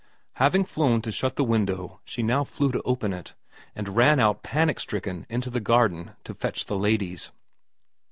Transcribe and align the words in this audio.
Having 0.37 0.63
flown 0.65 0.99
to 1.03 1.11
shut 1.11 1.35
the 1.35 1.43
window 1.43 2.01
she 2.05 2.23
now 2.23 2.43
flew 2.43 2.71
to 2.71 2.81
open 2.81 3.13
it, 3.13 3.35
and 3.75 3.95
ran 3.95 4.19
out 4.19 4.41
panic 4.41 4.79
stricken 4.79 5.27
into 5.29 5.51
the 5.51 5.59
garden 5.61 6.15
to 6.23 6.33
fetch 6.33 6.65
the 6.65 6.75
ladies. 6.75 7.29